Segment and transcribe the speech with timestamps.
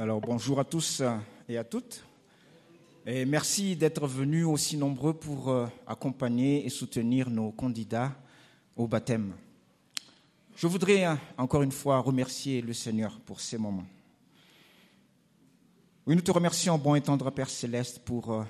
[0.00, 1.02] Alors bonjour à tous
[1.48, 2.04] et à toutes.
[3.04, 8.14] Et merci d'être venus aussi nombreux pour euh, accompagner et soutenir nos candidats
[8.76, 9.32] au baptême.
[10.54, 13.86] Je voudrais euh, encore une fois remercier le Seigneur pour ces moments.
[16.06, 18.44] Oui, nous te remercions, bon et tendre Père céleste, pour euh,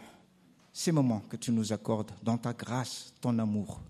[0.70, 3.80] ces moments que tu nous accordes dans ta grâce, ton amour.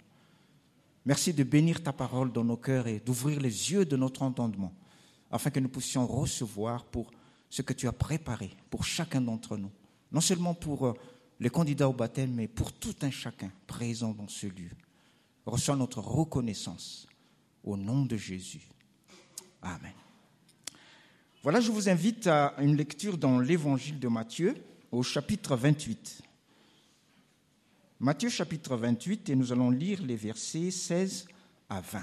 [1.04, 4.73] Merci de bénir ta parole dans nos cœurs et d'ouvrir les yeux de notre entendement
[5.29, 7.11] afin que nous puissions recevoir pour
[7.51, 9.70] ce que tu as préparé pour chacun d'entre nous.
[10.12, 10.95] Non seulement pour euh,
[11.41, 14.70] les candidats au baptême, mais pour tout un chacun présent dans ce lieu.
[15.47, 17.06] Reçois notre reconnaissance
[17.65, 18.69] au nom de Jésus.
[19.62, 19.92] Amen.
[21.42, 24.55] Voilà, je vous invite à une lecture dans l'évangile de Matthieu
[24.91, 26.23] au chapitre 28.
[28.01, 31.27] Matthieu chapitre 28 et nous allons lire les versets 16
[31.69, 32.01] à 20.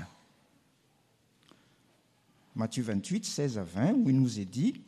[2.55, 4.81] Matthieu 28, 16 à 20, où il nous est dit,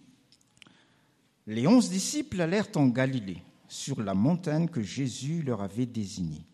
[1.50, 6.46] Les onze disciples allèrent en Galilée, sur la montagne que Jésus leur avait désignée.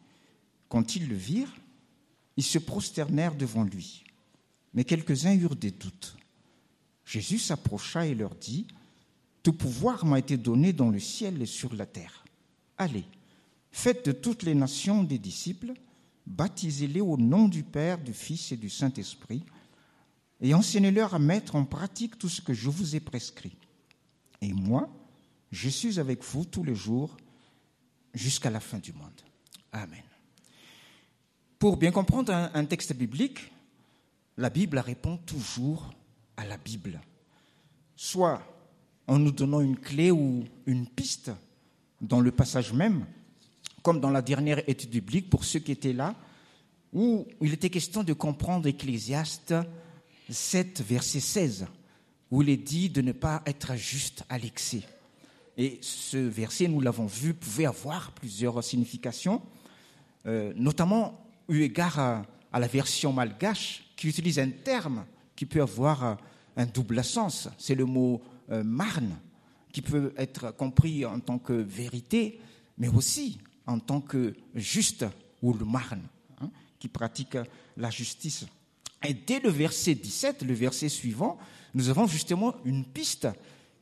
[0.69, 1.55] Quand ils le virent,
[2.37, 4.03] ils se prosternèrent devant lui.
[4.75, 6.15] Mais quelques-uns eurent des doutes.
[7.05, 8.67] Jésus s'approcha et leur dit,
[9.41, 12.23] Tout pouvoir m'a été donné dans le ciel et sur la terre.
[12.77, 13.05] Allez,
[13.71, 15.73] faites de toutes les nations des disciples,
[16.27, 19.43] baptisez-les au nom du Père, du Fils et du Saint-Esprit,
[20.39, 23.57] et enseignez-leur à mettre en pratique tout ce que je vous ai prescrit.
[24.43, 24.89] Et moi,
[25.53, 27.15] je suis avec vous tous les jours
[28.13, 29.21] jusqu'à la fin du monde.
[29.71, 30.03] Amen.
[31.57, 33.53] Pour bien comprendre un, texte biblique,
[34.35, 35.93] la Bible répond toujours
[36.35, 36.99] à la Bible.
[37.95, 38.43] Soit
[39.07, 41.31] en nous donnant une clé ou une piste
[42.01, 43.05] dans le passage même,
[43.81, 46.15] comme dans la dernière étude biblique, pour ceux qui étaient là,
[46.91, 49.53] où il était question de comprendre Ecclésiaste
[50.29, 51.65] 7, verset 16,
[52.33, 54.81] où il est dit de ne pas être juste à l'excès.
[55.55, 59.39] Et ce verset, nous l'avons vu, pouvait avoir plusieurs significations,
[60.25, 62.25] euh, notamment eu égard à,
[62.59, 65.05] la version malgache qui utilise un terme
[65.35, 66.17] qui peut avoir
[66.57, 67.49] un double sens.
[67.59, 69.15] C'est le mot euh, marne,
[69.71, 72.41] qui peut être compris en tant que vérité,
[72.79, 75.05] mais aussi en tant que juste
[75.43, 76.07] ou le marne,
[76.41, 76.49] hein,
[76.79, 77.37] qui pratique
[77.77, 78.47] la justice.
[79.05, 81.37] Et dès le verset 17, le verset suivant,
[81.73, 83.27] nous avons justement une piste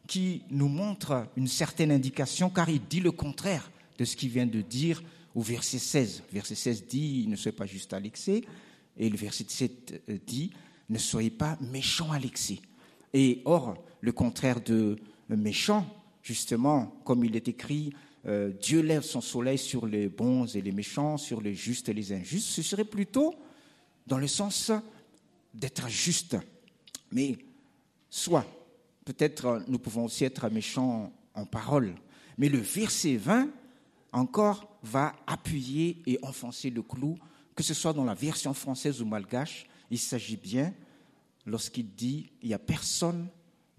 [0.08, 4.46] qui nous montre une certaine indication, car il dit le contraire de ce qu'il vient
[4.46, 5.02] de dire
[5.36, 6.24] au verset 16.
[6.32, 8.42] Verset 16 dit, ne soyez pas juste à l'excès,
[8.98, 10.52] et le verset 17 euh, dit,
[10.90, 12.60] ne soyez pas méchants à l'excès.
[13.14, 14.98] Et or, le contraire de
[15.30, 15.86] méchant,
[16.24, 17.94] justement, comme il est écrit,
[18.26, 21.94] euh, Dieu lève son soleil sur les bons et les méchants, sur les justes et
[21.94, 23.34] les injustes, ce serait plutôt
[24.08, 24.72] dans le sens
[25.54, 26.38] d'être juste.
[27.12, 27.38] Mais
[28.12, 28.46] soit,
[29.06, 31.96] peut-être nous pouvons aussi être méchants en parole,
[32.38, 33.50] mais le verset 20
[34.12, 37.18] encore va appuyer et enfoncer le clou,
[37.56, 40.76] que ce soit dans la version française ou malgache, il s'agit bien,
[41.48, 43.28] lorsqu'il dit, il n'y a personne,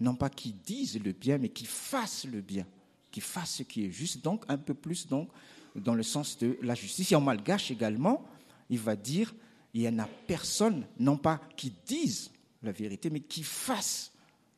[0.01, 2.65] non pas qui dise le bien, mais qui fasse le bien
[3.13, 5.29] qui fasse ce qui est juste, donc un peu plus donc
[5.75, 7.11] dans le sens de la justice.
[7.11, 8.25] Et en malgache également,
[8.69, 9.33] il va dire,
[9.73, 12.31] il n'y en a personne, non pas qui dise
[12.63, 14.11] la vérité, mais qui fasse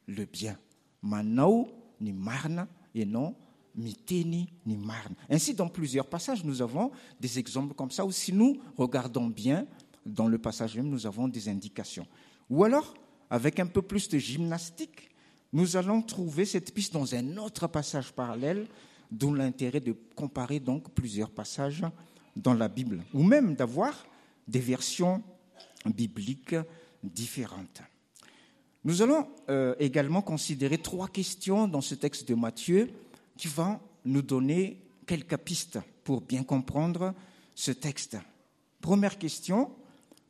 [0.08, 0.58] le bien.
[1.02, 1.68] Manao
[2.02, 3.36] ni marna et non
[3.76, 5.16] miteni ni marna.
[5.30, 9.66] Ainsi, dans plusieurs passages, nous avons des exemples comme ça, ou si nous regardons bien,
[10.06, 12.08] dans le passage même, nous avons des indications.
[12.50, 12.94] Ou alors,
[13.30, 15.10] avec un peu plus de gymnastique,
[15.52, 18.68] nous allons trouver cette piste dans un autre passage parallèle,
[19.10, 21.84] d'où l'intérêt de comparer donc plusieurs passages
[22.36, 24.06] dans la Bible, ou même d'avoir
[24.48, 25.24] des versions
[25.86, 26.56] bibliques
[27.04, 27.82] différentes.
[28.85, 32.91] Nous allons euh, également considérer trois questions dans ce texte de Matthieu
[33.35, 37.16] qui vont nous donner quelques pistes pour bien comprendre
[37.56, 38.16] ce texte.
[38.81, 39.72] Première question,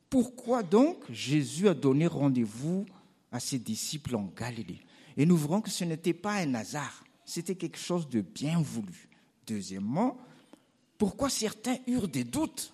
[0.09, 2.85] pourquoi donc Jésus a donné rendez-vous
[3.29, 4.79] à ses disciples en Galilée?
[5.17, 9.09] Et nous verrons que ce n'était pas un hasard, c'était quelque chose de bien voulu.
[9.45, 10.17] Deuxièmement,
[10.97, 12.71] pourquoi certains eurent des doutes?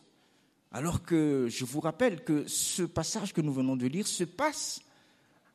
[0.71, 4.81] Alors que je vous rappelle que ce passage que nous venons de lire se passe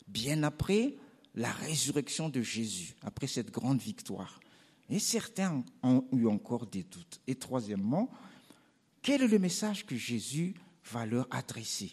[0.07, 0.95] bien après
[1.35, 4.41] la résurrection de Jésus, après cette grande victoire.
[4.89, 7.21] Et certains ont eu encore des doutes.
[7.27, 8.11] Et troisièmement,
[9.03, 10.55] quel est le message que Jésus
[10.91, 11.93] va leur adresser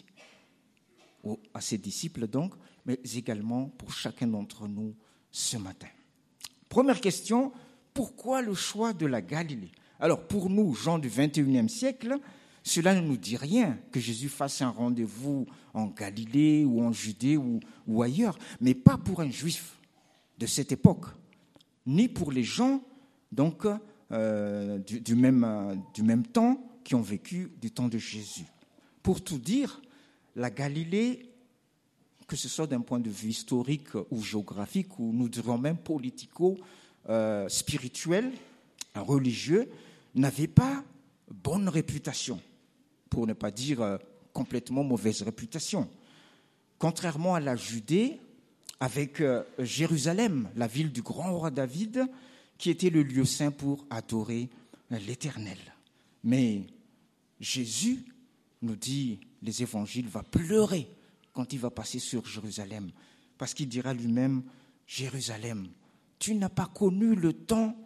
[1.54, 2.54] à ses disciples donc
[2.86, 4.94] mais également pour chacun d'entre nous
[5.30, 5.88] ce matin?
[6.68, 7.52] Première question,
[7.92, 9.72] pourquoi le choix de la Galilée?
[10.00, 12.18] Alors pour nous, gens du 21e siècle,
[12.66, 17.36] cela ne nous dit rien que Jésus fasse un rendez-vous en Galilée ou en Judée
[17.36, 17.60] ou,
[18.02, 19.78] ailleurs, mais pas pour un juif
[20.38, 21.04] de cette époque.
[21.86, 22.82] ni pour les gens
[23.30, 23.66] donc
[24.10, 28.46] euh, du, même, du même temps qui ont vécu du temps de Jésus.
[29.02, 29.82] Pour tout dire,
[30.34, 31.30] la Galilée,
[32.26, 38.32] que ce soit d'un point de vue historique ou géographique, ou nous dirons même politico-spirituel,
[38.96, 39.68] euh, religieux,
[40.14, 40.82] n'avait pas
[41.30, 42.40] bonne réputation,
[43.14, 43.96] pour ne pas dire euh,
[44.32, 45.88] complètement mauvaise réputation.
[46.78, 48.18] Contrairement à la Judée,
[48.80, 52.06] avec euh, Jérusalem, la ville du grand roi David,
[52.58, 54.48] qui était le lieu saint pour adorer
[54.90, 55.58] l'Éternel.
[56.24, 56.62] Mais
[57.38, 58.04] Jésus,
[58.62, 60.88] nous dit les évangiles, va pleurer
[61.32, 62.90] quand il va passer sur Jérusalem,
[63.38, 64.42] parce qu'il dira lui-même,
[64.88, 65.68] Jérusalem,
[66.18, 67.76] tu n'as pas connu le temps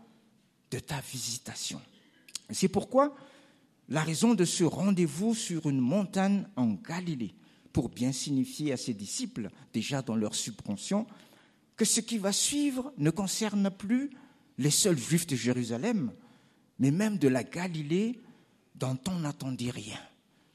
[0.71, 1.83] de ta visitation.
[2.51, 3.15] C'est pourquoi
[3.89, 7.35] la raison de ce rendez-vous sur une montagne en Galilée,
[7.73, 11.07] pour bien signifier à ses disciples, déjà dans leur subvention,
[11.77, 14.11] que ce qui va suivre ne concerne plus
[14.59, 16.13] les seuls juifs de Jérusalem,
[16.79, 18.21] mais même de la Galilée
[18.75, 19.99] dont on n'attendait rien.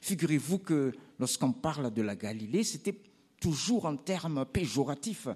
[0.01, 2.99] Figurez-vous que lorsqu'on parle de la Galilée, c'était
[3.39, 5.27] toujours en termes péjoratifs.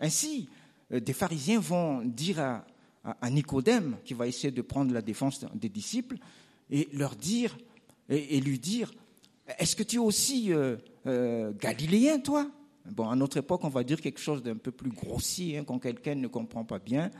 [0.00, 0.48] Ainsi,
[0.92, 5.68] euh, des pharisiens vont dire à, Nicodème, qui va essayer de prendre la défense des
[5.68, 6.16] disciples,
[6.70, 7.56] et leur dire,
[8.08, 8.92] et, lui dire,
[9.58, 10.76] est-ce que tu es aussi euh,
[11.06, 12.50] euh, galiléen, toi?
[12.90, 15.78] Bon, à notre époque, on va dire quelque chose d'un peu plus grossier, hein, quand
[15.78, 17.10] quelqu'un ne comprend pas bien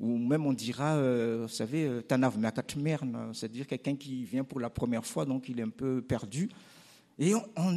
[0.00, 2.36] ou même on dira, euh, vous savez, Tanav
[3.32, 6.48] c'est-à-dire quelqu'un qui vient pour la première fois, donc il est un peu perdu.
[7.18, 7.32] Et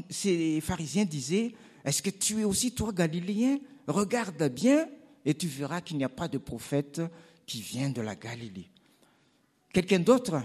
[0.10, 1.54] ces pharisiens disaient,
[1.84, 3.60] est-ce que tu es aussi toi galiléen?
[3.88, 4.88] Regarde bien
[5.24, 7.02] et tu verras qu'il n'y a pas de prophète
[7.46, 8.70] qui vient de la Galilée.
[9.72, 10.42] Quelqu'un d'autre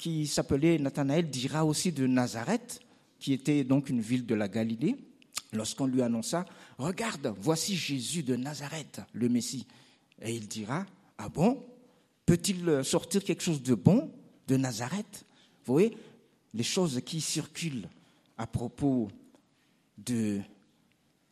[0.00, 2.80] qui s'appelait Nathanaël dira aussi de Nazareth,
[3.18, 4.96] qui était donc une ville de la Galilée,
[5.52, 6.46] lorsqu'on lui annonça,
[6.78, 9.66] regarde, voici Jésus de Nazareth, le Messie.
[10.22, 10.86] Et il dira,
[11.18, 11.62] ah bon?
[12.24, 14.10] Peut-il sortir quelque chose de bon
[14.48, 15.26] de Nazareth?
[15.66, 15.94] Vous voyez,
[16.54, 17.88] les choses qui circulent
[18.38, 19.08] à propos
[19.98, 20.40] de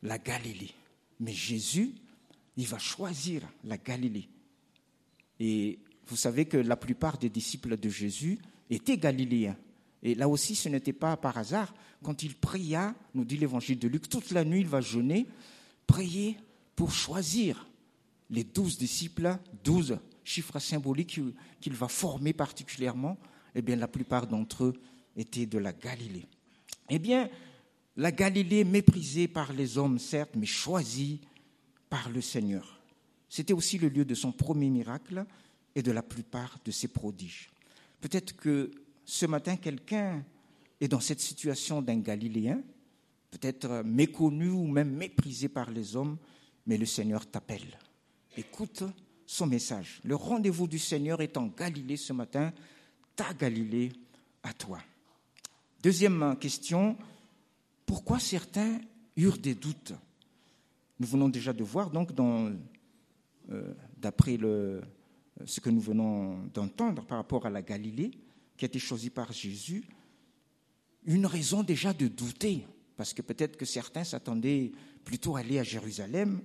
[0.03, 0.75] la Galilée.
[1.19, 1.95] Mais Jésus,
[2.55, 4.29] il va choisir la Galilée.
[5.39, 8.37] Et vous savez que la plupart des disciples de Jésus
[8.69, 9.57] étaient galiléens.
[10.03, 11.73] Et là aussi, ce n'était pas par hasard.
[12.03, 15.27] Quand il pria, nous dit l'évangile de Luc, toute la nuit, il va jeûner,
[15.87, 16.37] prier
[16.75, 17.67] pour choisir
[18.29, 21.19] les douze disciples, douze chiffres symboliques
[21.59, 23.17] qu'il va former particulièrement,
[23.55, 24.73] eh bien, la plupart d'entre eux
[25.17, 26.27] étaient de la Galilée.
[26.89, 27.29] Eh bien,
[27.97, 31.19] la Galilée méprisée par les hommes, certes, mais choisie
[31.89, 32.79] par le Seigneur.
[33.27, 35.25] C'était aussi le lieu de son premier miracle
[35.75, 37.49] et de la plupart de ses prodiges.
[38.01, 38.71] Peut-être que
[39.05, 40.23] ce matin, quelqu'un
[40.79, 42.61] est dans cette situation d'un Galiléen,
[43.31, 46.17] peut-être méconnu ou même méprisé par les hommes,
[46.65, 47.77] mais le Seigneur t'appelle.
[48.37, 48.83] Écoute
[49.25, 50.01] son message.
[50.03, 52.51] Le rendez-vous du Seigneur est en Galilée ce matin,
[53.15, 53.91] ta Galilée
[54.41, 54.79] à toi.
[55.83, 56.97] Deuxième question,
[57.85, 58.79] pourquoi certains
[59.15, 59.93] eurent des doutes?
[60.99, 64.37] Nous venons déjà de voir, donc, euh, d'après
[65.45, 68.11] ce que nous venons d'entendre par rapport à la Galilée,
[68.57, 69.83] qui a été choisie par Jésus,
[71.05, 72.65] une raison déjà de douter,
[72.97, 74.71] parce que peut-être que certains s'attendaient
[75.05, 76.41] plutôt à aller à Jérusalem,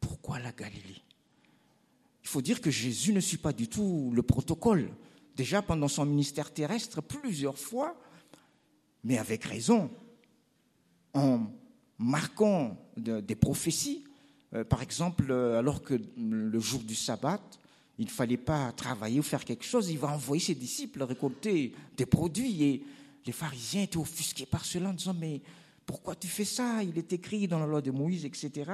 [0.00, 1.02] pourquoi la Galilée?
[2.22, 4.90] Il faut dire que Jésus ne suit pas du tout le protocole.
[5.36, 7.98] Déjà pendant son ministère terrestre, plusieurs fois,
[9.04, 9.90] mais avec raison,
[11.14, 11.46] en
[11.98, 14.04] marquant des prophéties.
[14.54, 17.40] Euh, par exemple, euh, alors que le jour du sabbat,
[17.98, 21.72] il ne fallait pas travailler ou faire quelque chose, il va envoyer ses disciples récolter
[21.96, 22.62] des produits.
[22.62, 22.84] Et
[23.26, 25.42] les pharisiens étaient offusqués par cela en disant, mais
[25.84, 26.82] pourquoi tu fais ça?
[26.84, 28.70] Il est écrit dans la loi de Moïse, etc.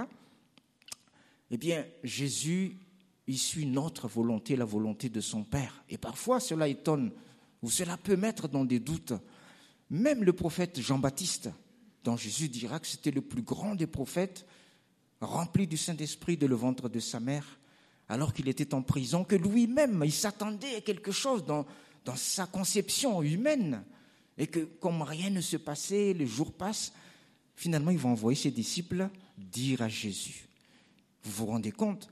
[1.50, 2.76] Eh bien, Jésus,
[3.26, 5.83] il suit notre volonté, la volonté de son Père.
[5.88, 7.11] Et parfois, cela étonne,
[7.62, 9.14] ou cela peut mettre dans des doutes.
[9.88, 11.49] Même le prophète Jean-Baptiste,
[12.02, 14.45] dont Jésus dira que c'était le plus grand des prophètes,
[15.21, 17.59] rempli du Saint-Esprit de le ventre de sa mère,
[18.08, 21.66] alors qu'il était en prison, que lui-même, il s'attendait à quelque chose dans,
[22.04, 23.82] dans sa conception humaine,
[24.37, 26.92] et que comme rien ne se passait, les jours passent,
[27.54, 29.08] finalement, il va envoyer ses disciples
[29.38, 30.46] dire à Jésus,
[31.23, 32.08] vous vous rendez compte?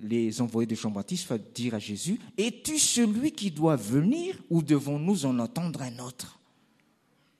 [0.00, 5.26] Les envoyés de Jean-Baptiste vont dire à Jésus, es-tu celui qui doit venir ou devons-nous
[5.26, 6.40] en entendre un autre?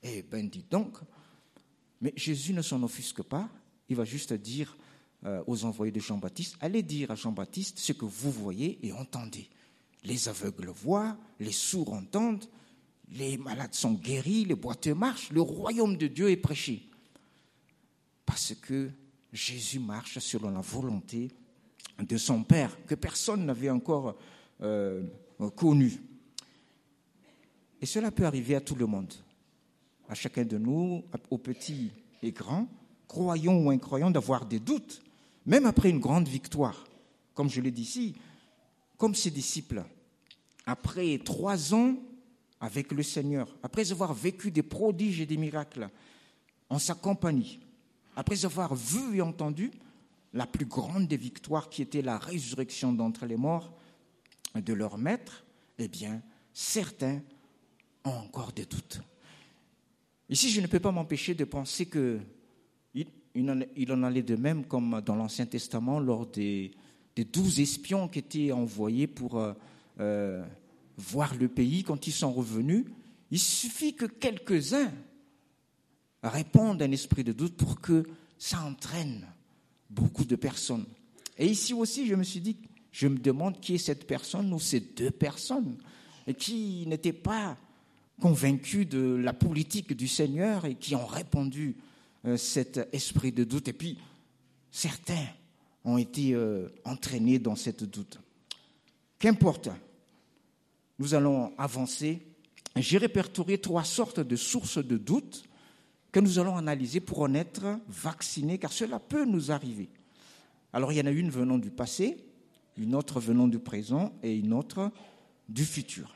[0.03, 0.99] Eh bien, dit donc.
[2.01, 3.49] Mais Jésus ne s'en offusque pas.
[3.89, 4.77] Il va juste dire
[5.25, 9.49] euh, aux envoyés de Jean-Baptiste, allez dire à Jean-Baptiste ce que vous voyez et entendez.
[10.05, 12.47] Les aveugles voient, les sourds entendent,
[13.11, 16.89] les malades sont guéris, les boiteux marchent, le royaume de Dieu est prêché.
[18.27, 18.91] Parce que
[19.33, 21.31] Jésus marche selon la volonté
[22.01, 24.17] de son père, que personne n'avait encore
[24.61, 25.05] euh,
[25.55, 26.01] connu.
[27.81, 29.13] Et cela peut arriver à tout le monde,
[30.09, 31.91] à chacun de nous, aux petits
[32.23, 32.69] et grands,
[33.07, 35.03] croyants ou incroyants, d'avoir des doutes,
[35.47, 36.85] même après une grande victoire.
[37.35, 38.15] Comme je l'ai dit ici,
[38.97, 39.85] comme ses disciples,
[40.67, 41.97] après trois ans
[42.61, 45.89] avec le Seigneur, après avoir vécu des prodiges et des miracles
[46.71, 47.61] en sa compagnie,
[48.15, 49.71] après avoir vu et entendu
[50.33, 53.77] la plus grande des victoires qui était la résurrection d'entre les morts
[54.55, 55.45] de leur maître,
[55.79, 56.23] eh bien,
[56.53, 57.21] certains
[58.05, 59.01] ont encore des doutes.
[60.29, 62.21] Ici, je ne peux pas m'empêcher de penser que
[63.35, 66.73] il en allait de même comme dans l'Ancien Testament lors des,
[67.33, 69.53] douze espions qui étaient envoyés pour euh,
[70.01, 70.45] euh,
[70.97, 72.85] voir le pays quand ils sont revenus.
[73.31, 74.93] Il suffit que quelques-uns
[76.23, 78.05] répondent à un esprit de doute pour que
[78.39, 79.27] ça entraîne
[79.89, 80.87] beaucoup de personnes.
[81.39, 82.57] Et ici aussi, je me suis dit,
[82.91, 85.77] je me demande qui est cette personne ou ces deux personnes
[86.39, 87.57] qui n'étaient pas
[88.21, 91.77] convaincus de la politique du Seigneur et qui ont répondu
[92.37, 93.69] cet esprit de doute.
[93.69, 93.99] Et puis,
[94.71, 95.27] certains
[95.85, 98.21] ont été euh, entraînés dans cette doute.
[99.19, 99.69] Qu'importe,
[100.99, 102.23] nous allons avancer.
[102.77, 105.45] J'ai répertorié trois sortes de sources de doute
[106.11, 109.89] que nous allons analyser pour en être vaccinés, car cela peut nous arriver.
[110.73, 112.17] Alors, il y en a une venant du passé,
[112.77, 114.91] une autre venant du présent et une autre
[115.49, 116.15] du futur.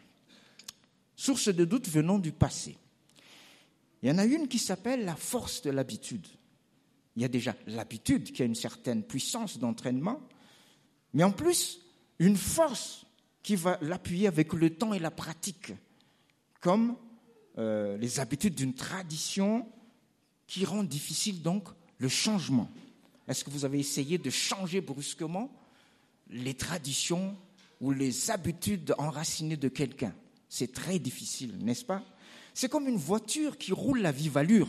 [1.17, 2.77] Source de doute venant du passé.
[4.07, 6.29] Il y en a une qui s'appelle la force de l'habitude.
[7.17, 10.21] Il y a déjà l'habitude qui a une certaine puissance d'entraînement,
[11.13, 11.81] mais en plus,
[12.21, 13.05] une force
[13.43, 15.73] qui va l'appuyer avec le temps et la pratique,
[16.61, 16.95] comme
[17.59, 19.69] euh, les habitudes d'une tradition
[20.47, 21.67] qui rend difficile donc
[21.99, 22.71] le changement.
[23.27, 25.51] Est-ce que vous avez essayé de changer brusquement
[26.31, 27.37] les traditions
[27.81, 30.15] ou les habitudes enracinées de quelqu'un?
[30.49, 32.05] C'est très difficile, n'est-ce pas?
[32.57, 34.69] C'est comme une voiture qui roule la vive allure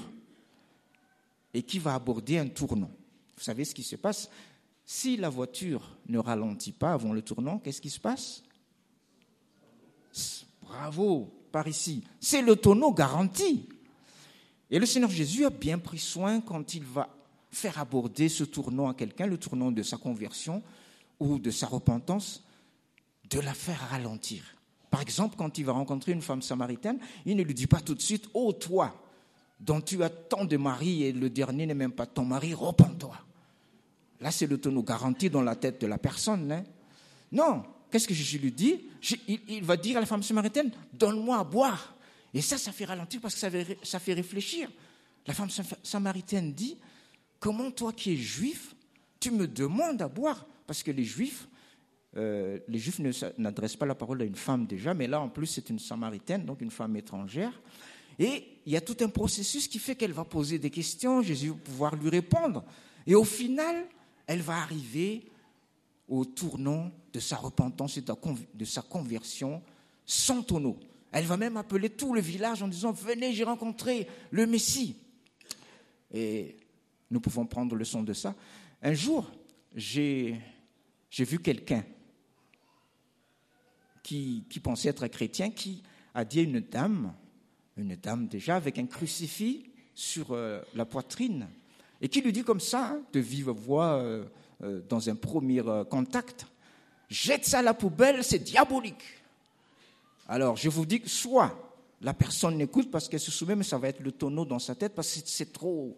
[1.53, 2.91] et qui va aborder un tournant.
[3.37, 4.29] Vous savez ce qui se passe?
[4.83, 8.43] Si la voiture ne ralentit pas avant le tournant, qu'est-ce qui se passe?
[10.63, 12.03] Bravo, par ici.
[12.19, 13.69] C'est le tonneau garanti.
[14.69, 17.07] Et le Seigneur Jésus a bien pris soin quand il va
[17.51, 20.61] faire aborder ce tournant à quelqu'un, le tournant de sa conversion
[21.21, 22.43] ou de sa repentance,
[23.29, 24.56] de la faire ralentir.
[24.89, 27.95] Par exemple, quand il va rencontrer une femme samaritaine, il ne lui dit pas tout
[27.95, 28.95] de suite Oh, toi,
[29.59, 33.17] dont tu as tant de maris et le dernier n'est même pas ton mari, repens-toi.
[34.19, 36.51] Là, c'est le tonneau garanti dans la tête de la personne.
[36.51, 36.63] Hein.
[37.31, 38.81] Non, qu'est-ce que Jésus lui dit?
[39.27, 41.95] Il, va dire à la femme samaritaine Donne-moi à boire.
[42.33, 44.69] Et ça, ça fait ralentir parce que ça fait réfléchir.
[45.25, 45.49] La femme
[45.83, 46.77] samaritaine dit
[47.39, 48.75] Comment toi qui es juif,
[49.19, 50.45] tu me demandes à boire?
[50.65, 51.47] Parce que les juifs,
[52.17, 52.99] euh, les Juifs
[53.37, 56.45] n'adressent pas la parole à une femme déjà, mais là en plus c'est une Samaritaine,
[56.45, 57.61] donc une femme étrangère.
[58.19, 61.49] Et il y a tout un processus qui fait qu'elle va poser des questions, Jésus
[61.49, 62.63] va pouvoir lui répondre.
[63.05, 63.85] Et au final,
[64.25, 65.25] elle va arriver
[66.07, 69.61] au tournant de sa repentance et de sa conversion
[70.05, 70.77] sans tonneau.
[71.11, 74.95] Elle va même appeler tout le village en disant Venez, j'ai rencontré le Messie.
[76.11, 76.55] Et
[77.11, 78.33] nous pouvons prendre le son de ça.
[78.81, 79.29] Un jour,
[79.75, 80.39] j'ai
[81.11, 81.83] vu quelqu'un
[84.07, 85.83] qui, pensait être chrétien, qui
[86.13, 87.13] a dit à une dame,
[87.75, 91.47] une dame déjà avec un crucifix sur euh, la poitrine,
[91.99, 94.23] et qui lui dit comme ça, hein, de vive voix, euh,
[94.63, 96.47] euh, dans un premier contact,
[97.09, 99.03] jette ça à la poubelle, c'est diabolique.
[100.29, 101.57] Alors, je vous dis que soit
[102.01, 104.75] la personne n'écoute parce qu'elle se souvient, mais ça va être le tonneau dans sa
[104.75, 105.97] tête parce que c'est trop,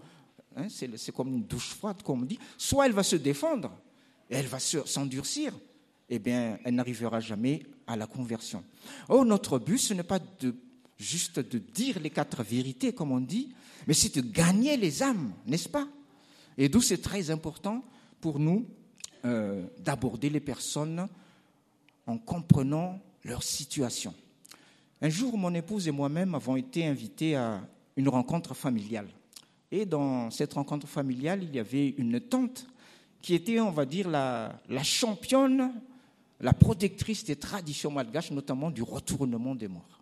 [0.55, 3.71] hein, c'est comme une douche froide, comme on dit, soit elle va se défendre
[4.29, 5.53] et elle va s'endurcir,
[6.09, 8.63] eh bien, elle n'arrivera jamais à la conversion.
[9.09, 10.55] Oh, notre but, ce n'est pas de,
[10.97, 13.51] juste de dire les quatre vérités, comme on dit,
[13.87, 15.87] mais c'est de gagner les âmes, n'est-ce pas?
[16.55, 17.83] Et d'où c'est très important
[18.21, 18.67] pour nous
[19.25, 21.07] euh, d'aborder les personnes
[22.05, 24.13] en comprenant leur situation.
[25.01, 29.07] Un jour, mon épouse et moi-même avons été invités à une rencontre familiale.
[29.71, 32.67] Et dans cette rencontre familiale, il y avait une tante
[33.21, 35.71] qui était, on va dire, la championne
[36.41, 40.01] la protectrice des traditions malgaches, notamment du retournement des morts.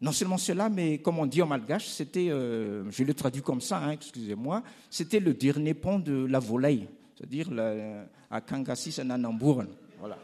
[0.00, 3.60] Non seulement cela, mais comme on dit en malgache, c'était, euh, je le traduis comme
[3.60, 7.48] ça, hein, excusez-moi, c'était le dernier pont de la volaille, c'est-à-dire
[8.30, 9.66] à Kangassis Nanamburan.
[9.98, 10.16] Voilà.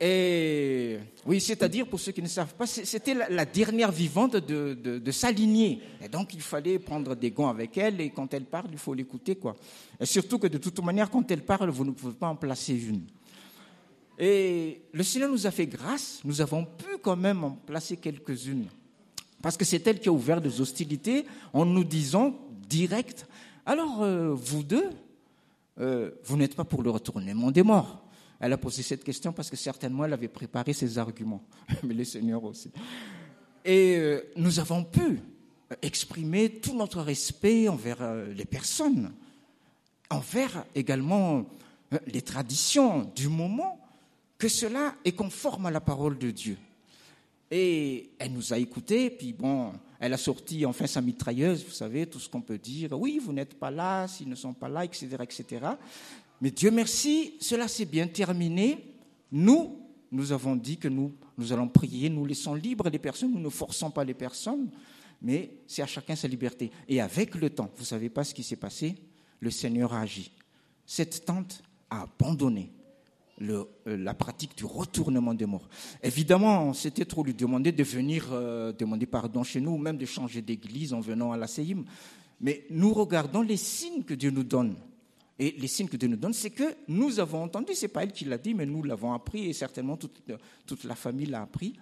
[0.00, 5.00] Et oui, c'est-à-dire, pour ceux qui ne savent pas, c'était la, dernière vivante de, de.
[6.02, 8.92] Et donc, il fallait prendre des gants avec elle, et quand elle parle, il faut
[8.92, 9.54] l'écouter, quoi.
[10.02, 13.06] Surtout que de toute manière, quand elle parle, vous ne pouvez pas en placer une.
[14.18, 18.66] Et le Seigneur nous a fait grâce, nous avons pu quand même en placer quelques-unes.
[19.42, 23.26] Parce que c'est elle qui a ouvert des hostilités en nous disant direct,
[23.66, 24.88] alors euh, vous deux,
[25.80, 28.04] euh, vous n'êtes pas pour le retournement des morts.
[28.40, 31.42] Elle a posé cette question parce que certainement elle avait préparé ses arguments,
[31.82, 32.70] mais le Seigneur aussi.
[33.64, 35.20] Et euh, nous avons pu
[35.82, 39.12] exprimer tout notre respect envers euh, les personnes,
[40.10, 41.46] envers également
[41.92, 43.80] euh, les traditions du moment,
[44.36, 46.58] que cela est conforme à la parole de Dieu.
[47.50, 52.06] Et elle nous a écoutés, puis bon, elle a sorti enfin sa mitrailleuse, vous savez,
[52.06, 52.90] tout ce qu'on peut dire.
[52.92, 55.66] Oui, vous n'êtes pas là, s'ils ne sont pas là, etc., etc.
[56.40, 58.94] Mais Dieu merci, cela s'est bien terminé.
[59.32, 59.78] Nous,
[60.10, 63.48] nous avons dit que nous, nous allons prier, nous laissons libres les personnes, nous ne
[63.48, 64.70] forçons pas les personnes,
[65.22, 66.70] mais c'est à chacun sa liberté.
[66.88, 68.94] Et avec le temps, vous ne savez pas ce qui s'est passé?
[69.40, 70.30] Le Seigneur a agi.
[70.86, 72.72] Cette tante a abandonné
[73.40, 75.68] euh, la pratique du retournement des morts.
[76.02, 80.06] Évidemment, c'était trop lui demander de venir euh, demander pardon chez nous, ou même de
[80.06, 81.46] changer d'église en venant à la.
[82.40, 84.76] Mais nous regardons les signes que Dieu nous donne.
[85.38, 88.04] Et les signes que Dieu nous donne, c'est que nous avons entendu, ce n'est pas
[88.04, 91.74] elle qui l'a dit, mais nous l'avons appris, et certainement toute, la famille l'a appris.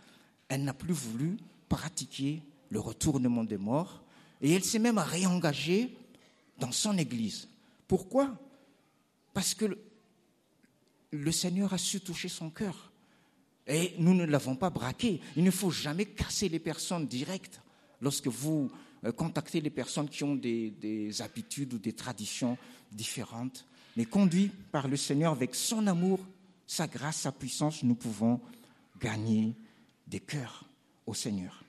[0.48, 1.36] Elle n'a plus voulu
[1.68, 4.02] pratiquer le retournement des morts,
[4.40, 5.94] et elle s'est même réengagée
[6.58, 7.48] dans son église.
[7.86, 8.34] Pourquoi?
[9.34, 9.78] Parce que
[11.10, 12.90] le Seigneur a su toucher son cœur.
[13.66, 15.20] Et nous ne l'avons pas braqué.
[15.36, 17.60] Il ne faut jamais casser les personnes directes
[18.00, 18.70] lorsque vous
[19.04, 22.56] euh, contactez les personnes qui ont des, habitudes ou des traditions
[22.90, 23.66] différentes.
[23.96, 26.20] Mais conduits par le Seigneur avec son amour,
[26.66, 28.40] sa grâce, sa puissance, nous pouvons
[29.00, 29.54] gagner
[30.06, 30.64] des cœurs
[31.06, 31.64] au Seigneur.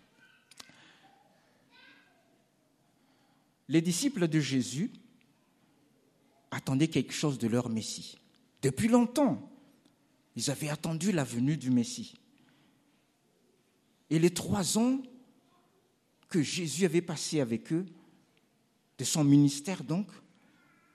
[3.67, 4.91] Les disciples de Jésus
[6.51, 8.19] attendaient quelque chose de leur Messie.
[8.61, 9.49] Depuis longtemps,
[10.35, 12.15] ils avaient attendu la venue du Messie.
[14.09, 15.01] Et les trois ans
[16.33, 17.85] que Jésus avait passés avec eux,
[18.97, 20.07] de son ministère donc,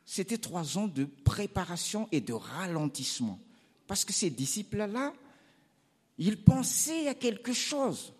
[0.04, 3.38] c'était trois ans de préparation et de ralentissement.
[3.86, 5.12] Parce que ces disciples-là,
[6.18, 8.12] ils pensaient à quelque chose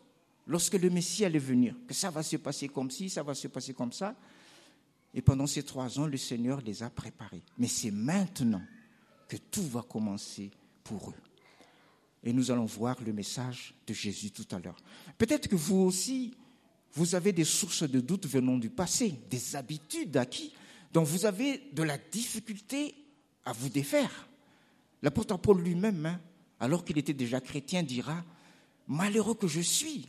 [0.47, 3.49] lorsque le Messie allait venir, que ça va se passer comme ci, ça va se
[3.49, 4.15] passer comme ça.
[5.13, 7.43] Et pendant ces trois ans, le Seigneur les a préparés.
[7.59, 8.63] Mais c'est maintenant
[9.27, 10.53] que tout va commencer
[10.85, 11.23] pour eux.
[12.23, 14.79] Et nous allons voir le message de Jésus tout à l'heure.
[15.17, 16.37] Peut-être que vous aussi,
[16.95, 20.53] vous avez des sources de doute venant du passé, des habitudes acquis,
[20.93, 22.95] dont vous avez de la difficulté
[23.45, 24.29] à vous défaire.
[25.03, 26.21] L'apôtre Paul lui-même, hein,
[26.61, 28.25] alors qu'il était déjà chrétien, dira,
[28.89, 30.09] Malheureux que je suis,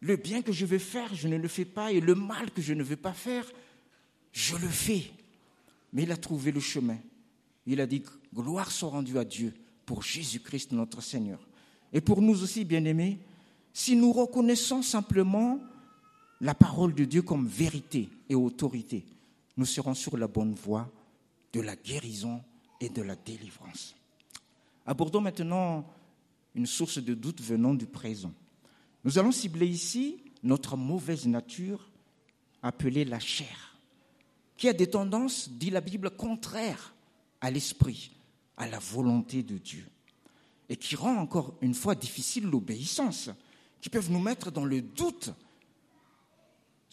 [0.00, 2.60] le bien que je veux faire, je ne le fais pas, et le mal que
[2.60, 3.46] je ne veux pas faire,
[4.32, 5.10] je le fais.
[5.92, 6.98] Mais il a trouvé le chemin.
[7.66, 8.02] Il a dit,
[8.34, 9.54] gloire soit rendue à Dieu
[9.86, 11.40] pour Jésus-Christ notre Seigneur.
[11.92, 13.18] Et pour nous aussi, bien-aimés,
[13.72, 15.58] si nous reconnaissons simplement
[16.40, 19.04] la parole de Dieu comme vérité et autorité,
[19.56, 20.90] nous serons sur la bonne voie
[21.52, 22.42] de la guérison
[22.80, 23.94] et de la délivrance.
[24.84, 25.86] Abordons maintenant
[26.54, 28.32] une source de doute venant du présent.
[29.04, 31.90] Nous allons cibler ici notre mauvaise nature
[32.62, 33.78] appelée la chair,
[34.56, 36.94] qui a des tendances, dit la Bible, contraires
[37.40, 38.10] à l'esprit,
[38.56, 39.86] à la volonté de Dieu,
[40.68, 43.30] et qui rend encore une fois difficile l'obéissance,
[43.80, 45.30] qui peuvent nous mettre dans le doute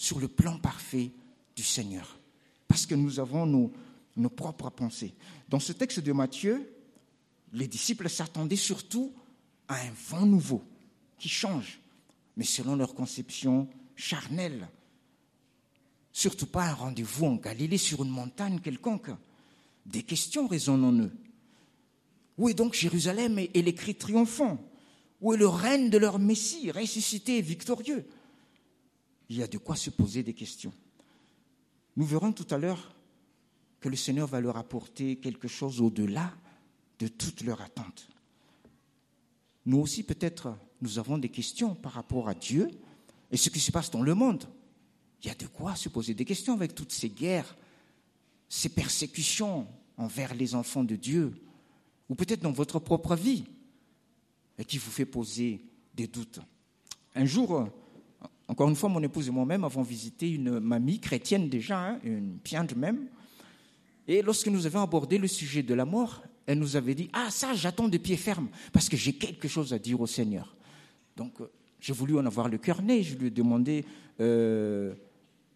[0.04, 1.12] sur le plan parfait
[1.56, 2.20] du Seigneur,
[2.68, 5.13] parce que nous avons nos, propres pensées.
[5.48, 6.70] Dans ce texte de Matthieu,
[7.54, 9.13] les disciples s'attendaient surtout
[9.70, 10.62] à un vent nouveau
[11.18, 11.80] qui change,
[12.36, 14.68] mais selon leur conception charnelle.
[16.12, 19.12] Surtout pas un rendez-vous en Galilée sur une montagne quelconque.
[19.86, 21.13] Des questions résonnent en eux.
[22.38, 24.60] Où est donc Jérusalem et, les cris triomphants?
[25.22, 28.06] Où est le règne de leur Messie, ressuscité et victorieux?
[29.29, 30.73] Il y a de quoi se poser des questions.
[31.95, 32.95] Nous verrons tout à l'heure
[33.79, 36.33] que le Seigneur va leur apporter quelque chose au-delà
[36.99, 38.07] de toutes leurs attentes.
[39.65, 42.69] Nous aussi, peut-être, nous avons des questions par rapport à Dieu
[43.31, 44.45] et ce qui se passe dans le monde.
[45.21, 47.55] Il y a de quoi se poser des questions avec toutes ces guerres,
[48.49, 51.33] ces persécutions envers les enfants de Dieu,
[52.09, 53.45] ou peut-être dans votre propre vie,
[54.57, 56.39] et qui vous fait poser des doutes.
[57.15, 57.69] Un jour,
[58.54, 62.38] encore une fois, mon épouse et moi-même avons visité une mamie chrétienne déjà, hein, une
[62.38, 63.08] piante même,
[64.08, 67.32] et lorsque nous avons abordé le sujet de la mort, elle nous avait dit, ah
[67.32, 70.56] ça, j'attends de pied ferme, parce que j'ai quelque chose à dire au Seigneur.
[71.18, 73.86] Donc, euh, j'ai voulu en avoir le cœur né, je lui ai demandé,
[74.20, 74.94] euh,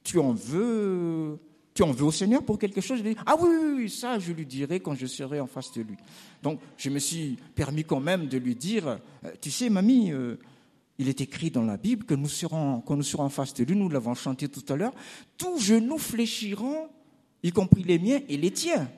[0.03, 1.37] tu en veux
[1.75, 3.03] tu en veux au Seigneur pour quelque chose?
[3.05, 5.83] Je ah oui, oui, oui, ça, je lui dirai quand je serai en face de
[5.83, 5.95] lui.
[6.41, 8.97] Donc, je me suis permis quand même de lui dire, euh,
[9.39, 10.11] tu sais, mamie,
[10.99, 13.75] il est écrit dans la Bible que nous serons, nous serons en face de lui,
[13.75, 14.93] nous l'avons chanté tout à l'heure,
[15.37, 16.89] tous genoux fléchiront,
[17.43, 18.89] y compris les miens et les tiens.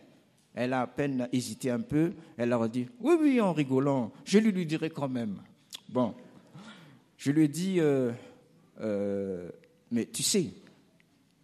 [0.55, 4.39] Elle a à peine hésité un peu, elle a dit, oui, oui, en rigolant, je
[4.39, 5.41] lui, dirai quand même.
[5.89, 6.13] Bon,
[7.17, 8.11] je lui ai dit, euh,
[8.81, 9.49] euh,
[9.91, 10.47] mais tu sais,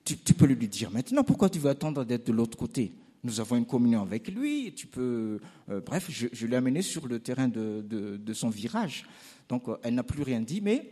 [0.04, 2.94] tu, peux lui dire maintenant, pourquoi tu veux attendre d'être de l'autre côté?
[3.24, 5.40] Nous avons une communion avec lui, tu peux...
[5.70, 9.06] Euh, bref, je, l'ai amené sur le terrain de son virage.
[9.50, 10.92] Donc euh, elle n'a plus rien dit, mais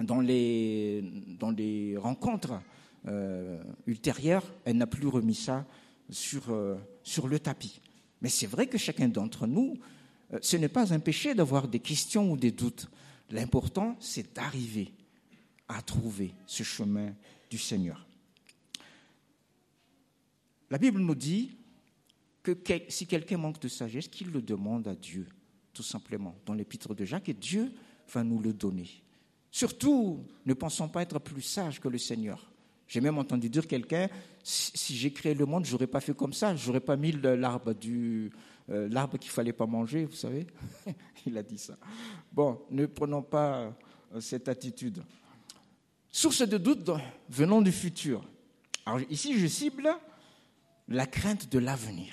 [0.00, 2.60] dans les, rencontres
[3.06, 5.66] euh, ultérieures, elle n'a plus remis ça
[6.08, 7.80] sur, euh, sur le tapis.
[8.22, 9.76] Mais c'est vrai que chacun d'entre nous,
[10.42, 12.88] ce n'est pas un péché d'avoir des questions ou des doutes.
[13.30, 14.92] L'important, c'est d'arriver
[15.68, 17.12] à trouver ce chemin
[17.48, 18.06] du Seigneur.
[20.70, 21.56] La Bible nous dit
[22.42, 22.56] que
[22.88, 25.26] si quelqu'un manque de sagesse, qu'il le demande à Dieu,
[25.72, 27.72] tout simplement, dans l'épître de Jacques, et Dieu
[28.12, 28.88] va nous le donner.
[29.50, 32.50] Surtout, ne pensons pas être plus sages que le Seigneur.
[32.86, 34.08] J'ai même entendu dire quelqu'un,
[34.42, 37.12] si, j'ai créé le monde, je n'aurais pas fait comme ça, je n'aurais pas mis
[37.12, 38.32] l'arbre du
[38.70, 40.46] euh, l'arbre qu'il fallait pas manger, vous savez.
[41.26, 41.76] Il a dit ça.
[42.32, 43.72] Bon, ne prenons pas
[44.14, 45.02] euh, cette attitude.
[46.10, 46.90] Source de doute
[47.28, 48.24] venant du futur.
[48.86, 49.88] Alors ici, je cible
[50.88, 52.12] la crainte de l'avenir.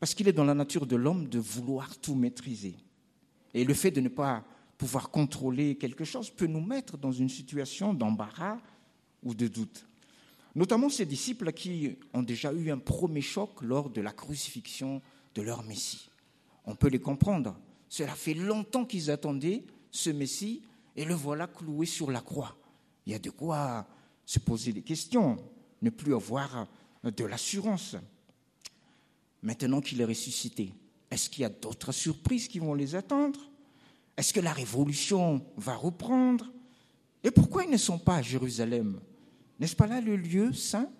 [0.00, 2.76] Parce qu'il est dans la nature de l'homme de vouloir tout maîtriser.
[3.54, 4.44] Et le fait de ne pas
[4.78, 8.58] pouvoir contrôler quelque chose peut nous mettre dans une situation d'embarras
[9.22, 9.86] ou de doute.
[10.54, 15.00] Notamment ces disciples qui ont déjà eu un premier choc lors de la crucifixion
[15.34, 16.10] de leur Messie.
[16.64, 17.58] On peut les comprendre.
[17.88, 20.62] Cela fait longtemps qu'ils attendaient ce Messie
[20.96, 22.56] et le voilà cloué sur la croix.
[23.06, 23.86] Il y a de quoi
[24.26, 25.38] se poser des questions,
[25.80, 26.68] ne plus avoir
[27.02, 27.96] de l'assurance.
[29.42, 30.72] Maintenant qu'il est ressuscité,
[31.12, 33.38] est-ce qu'il y a d'autres surprises qui vont les attendre?
[34.16, 36.50] Est-ce que la révolution va reprendre?
[37.22, 38.98] Et pourquoi ils ne sont pas à Jérusalem?
[39.60, 40.90] N'est-ce pas là le lieu saint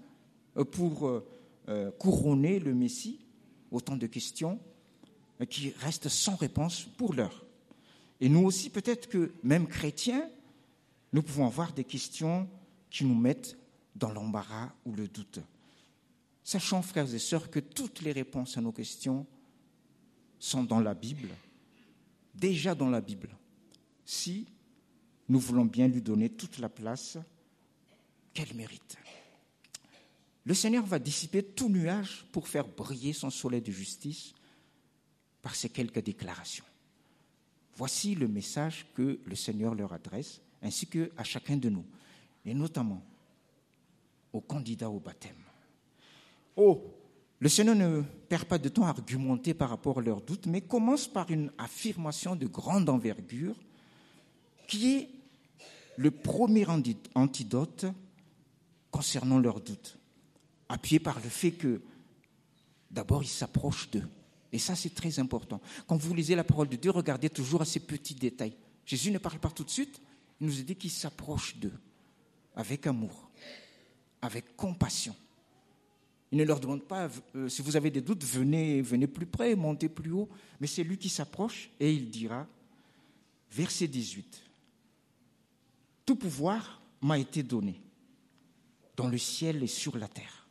[0.58, 1.26] euh, pour euh,
[1.68, 3.20] euh, couronner le Messie?
[3.70, 4.60] Autant de questions
[5.48, 7.46] qui restent sans réponse pour l'heure.
[8.20, 10.28] Et nous aussi, peut-être que même chrétiens,
[11.14, 12.46] nous pouvons avoir des questions
[12.90, 13.56] qui nous mettent
[13.96, 15.40] dans l'embarras ou le doute.
[16.44, 19.26] Sachons, frères et sœurs, que toutes les réponses à nos questions
[20.42, 21.28] sont dans la Bible,
[22.34, 23.28] déjà dans la Bible,
[24.04, 24.48] si
[25.28, 27.16] nous voulons bien lui donner toute la place
[28.34, 28.96] qu'elle mérite.
[30.44, 34.32] Le Seigneur va dissiper tout nuage pour faire briller son soleil de justice
[35.40, 36.64] par ces quelques déclarations.
[37.76, 41.86] Voici le message que le Seigneur leur adresse, ainsi qu'à chacun de nous,
[42.44, 43.00] et notamment
[44.32, 45.36] aux candidats au baptême.
[46.56, 46.82] Oh,
[47.42, 50.60] le Seigneur ne perd pas de temps à argumenter par rapport à leurs doutes, mais
[50.60, 53.56] commence par une affirmation de grande envergure
[54.68, 55.08] qui est
[55.96, 56.64] le premier
[57.16, 57.86] antidote
[58.92, 59.98] concernant leurs doutes,
[60.68, 61.82] appuyé par le fait que
[62.92, 64.08] d'abord ils s'approchent d'eux.
[64.52, 65.60] Et ça, c'est très important.
[65.88, 68.54] Quand vous lisez la parole de Dieu, regardez toujours à ces petits détails.
[68.86, 70.00] Jésus ne parle pas tout de suite,
[70.40, 71.74] il nous dit qu'il s'approche d'eux
[72.54, 73.32] avec amour,
[74.20, 75.16] avec compassion.
[76.32, 79.54] Il ne leur demande pas, euh, si vous avez des doutes, venez, venez plus près,
[79.54, 80.30] montez plus haut.
[80.60, 82.46] Mais c'est lui qui s'approche et il dira,
[83.50, 84.42] verset 18,
[86.06, 87.82] Tout pouvoir m'a été donné
[88.96, 90.48] dans le ciel et sur la terre.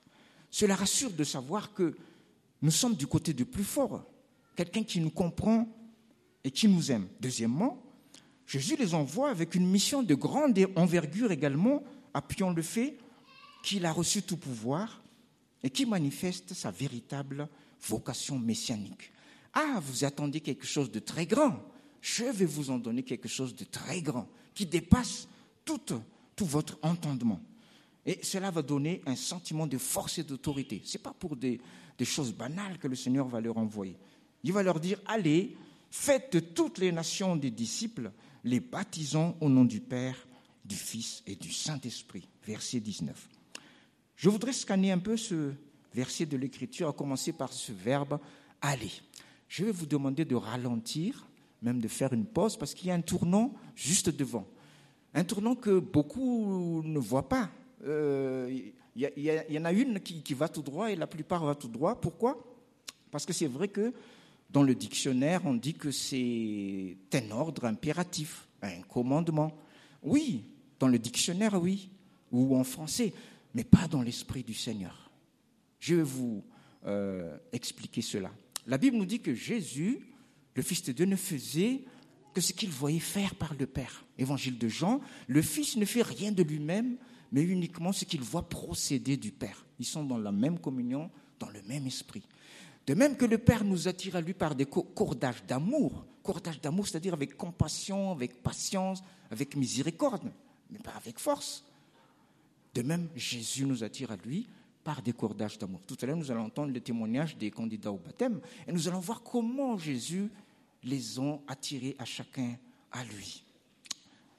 [0.52, 1.96] Cela rassure de savoir que
[2.62, 4.06] nous sommes du côté du plus fort,
[4.56, 5.67] quelqu'un qui nous comprend
[6.44, 7.08] et qui nous aime.
[7.20, 7.82] Deuxièmement,
[8.46, 12.98] Jésus les envoie avec une mission de grande envergure également, appuyant le fait
[13.63, 15.01] qu'il a reçu tout pouvoir
[15.63, 17.47] et qui manifeste sa véritable
[17.88, 19.12] vocation messianique.
[19.54, 21.62] Ah, vous attendez quelque chose de très grand.
[22.02, 25.28] Je vais vous en donner quelque chose de très grand, qui dépasse
[25.65, 25.80] tout,
[26.39, 27.39] votre entendement.
[28.04, 30.82] Et cela va donner un sentiment de force et d'autorité.
[30.84, 31.62] Ce n'est pas pour des,
[32.00, 33.95] des choses banales que le Seigneur va leur envoyer.
[34.43, 35.56] Il va leur dire, allez,
[35.91, 38.12] faites de toutes les nations des disciples,
[38.43, 40.15] les baptisons au nom du Père,
[40.65, 42.28] du Fils et du Saint-Esprit.
[42.43, 43.30] Verset 19.
[44.21, 45.51] Je voudrais scanner un peu ce
[45.95, 48.19] verset de l'Écriture, à commencer par ce verbe
[48.62, 48.91] aller.
[49.47, 51.25] Je vais vous demander de ralentir,
[51.63, 54.45] même de faire une pause, parce qu'il y a un tournant juste devant.
[55.15, 57.49] Un tournant que beaucoup ne voient pas.
[57.84, 58.55] Euh,
[58.95, 61.67] il y, en a une qui, qui, va tout droit et la plupart vont tout
[61.67, 61.99] droit.
[61.99, 62.45] Pourquoi?
[63.10, 63.91] Parce que c'est vrai que
[64.51, 69.57] dans le dictionnaire, on dit que c'est un ordre impératif, un commandement.
[70.03, 70.43] Oui,
[70.77, 71.89] dans le dictionnaire, oui,
[72.31, 73.13] ou en français,
[73.54, 75.12] mais pas dans l'esprit du Seigneur.
[75.80, 76.44] Je vais vous
[76.86, 78.32] euh, expliquer cela.
[78.68, 80.00] La Bible nous dit que Jésus,
[80.56, 81.84] le Fils de Dieu, ne faisait
[82.34, 84.06] que ce qu'il voyait faire par le Père.
[84.18, 86.98] Évangile de Jean, le Fils ne fait rien de lui-même,
[87.32, 89.66] mais uniquement ce qu'il voit procéder du Père.
[89.80, 91.10] Ils sont dans la même communion,
[91.40, 92.24] dans le même esprit.
[92.88, 96.88] De même que le Père nous attire à lui par des cordages d'amour, cordages d'amour,
[96.88, 100.32] c'est-à-dire avec compassion, avec patience, avec miséricorde,
[100.70, 101.64] mais pas avec force.
[102.73, 104.47] De même, Jésus nous attire à lui
[104.84, 105.81] par des cordages d'amour.
[105.86, 108.99] Tout à l'heure, nous allons entendre le témoignage des candidats au baptême et nous allons
[108.99, 110.29] voir comment Jésus
[110.84, 112.57] les a attirés à chacun
[112.91, 113.43] à lui.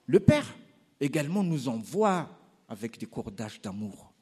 [0.06, 0.54] Le Père
[1.00, 2.28] également nous envoie
[2.68, 4.12] avec des cordages d'amour.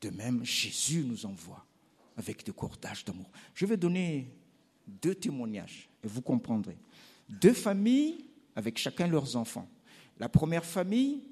[0.00, 1.64] De même, Jésus nous envoie
[2.16, 3.30] avec des cordages d'amour.
[3.54, 4.28] Je vais donner
[4.86, 6.76] deux témoignages et vous comprendrez.
[7.28, 9.68] Deux familles avec chacun leurs enfants.
[10.18, 11.22] La première famille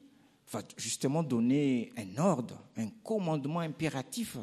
[0.50, 4.36] va justement donner un ordre, un commandement impératif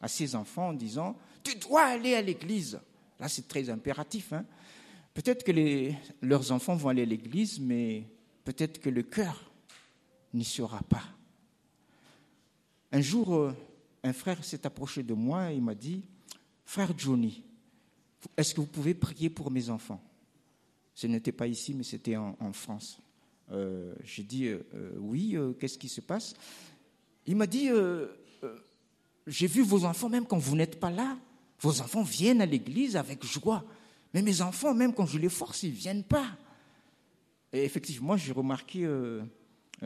[0.00, 2.80] à ses enfants en disant Tu dois aller à l'église.
[3.20, 4.32] Là, c'est très impératif.
[4.32, 4.44] Hein.
[5.14, 8.04] peut-être que leurs enfants vont aller à l'église, mais
[8.44, 9.52] peut-être que le cœur
[10.34, 11.04] n'y sera pas.
[12.90, 13.52] Un jour, euh,
[14.02, 16.02] un frère s'est approché de moi et m'a dit
[16.64, 17.42] Frère Johnny,
[18.36, 20.02] est-ce que vous pouvez prier pour mes enfants?
[20.94, 22.98] Ce n'était pas ici, mais c'était en, France.
[23.52, 24.60] Euh, j'ai dit euh,
[24.96, 26.34] Oui, qu'est-ce qui se passe?
[27.26, 27.68] Il m'a dit
[29.26, 31.16] J'ai vu vos enfants, même quand vous n'êtes pas là,
[31.60, 33.64] vos enfants viennent à l'église avec joie.
[34.14, 36.26] Mais mes enfants, même quand je les force, ils ne viennent pas.
[37.52, 39.22] Et effectivement, j'ai remarqué euh,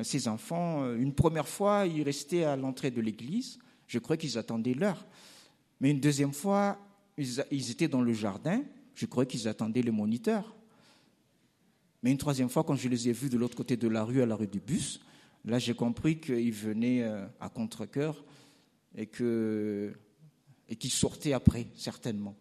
[0.02, 3.58] ces enfants, euh, une première fois, ils restaient à l'entrée de l'église.
[3.86, 5.06] Je crois qu'ils attendaient l'heure.
[5.80, 6.78] Mais une deuxième fois,
[7.18, 8.62] ils étaient dans le jardin.
[8.94, 10.55] Je crois qu'ils attendaient le moniteur.
[12.06, 14.22] Mais une troisième fois, quand je les ai vus de l'autre côté de la rue,
[14.22, 15.00] à la rue du bus,
[15.44, 18.22] là, j'ai compris qu'ils venaient euh, à contre-coeur
[18.94, 19.90] et qu'ils
[20.88, 22.36] sortaient après, certainement.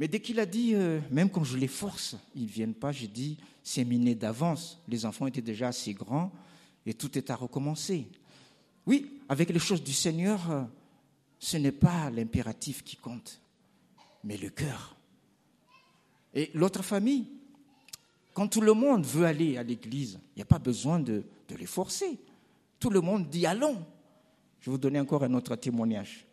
[0.00, 2.90] Mais dès qu'il a dit, euh, même quand je les force, ils ne viennent pas,
[2.90, 4.82] j'ai dit, c'est miné d'avance.
[4.88, 6.32] Les enfants étaient déjà assez grands
[6.84, 8.08] et tout est à recommencer.
[8.84, 10.64] Oui, avec les choses du Seigneur, euh,
[11.38, 13.40] ce n'est pas l'impératif qui compte,
[14.24, 14.96] mais le cœur.
[16.34, 17.28] Et l'autre famille,
[18.34, 21.22] quand tout le monde veut aller à l'église, il n'y a pas besoin de,
[21.56, 22.18] les forcer.
[22.80, 23.78] Tout le monde dit allons.
[24.60, 26.26] Je vais vous donner encore un autre témoignage.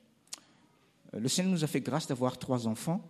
[1.13, 3.01] Euh, le Seigneur nous a fait grâce d'avoir trois enfants.